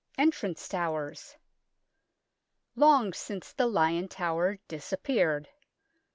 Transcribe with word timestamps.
ENTRANCE 0.17 0.67
TOWERS 0.67 1.35
EtfG 2.75 3.13
since 3.13 3.53
the 3.53 3.67
Lion 3.67 4.07
Tower 4.07 4.57
disap 4.67 5.03
peared. 5.03 5.47